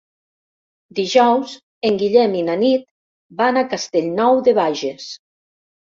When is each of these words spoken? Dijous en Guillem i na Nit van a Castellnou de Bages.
Dijous 0.99 1.53
en 1.91 2.01
Guillem 2.01 2.35
i 2.41 2.43
na 2.49 2.57
Nit 2.65 2.89
van 3.45 3.63
a 3.65 3.69
Castellnou 3.79 4.45
de 4.51 4.59
Bages. 4.63 5.11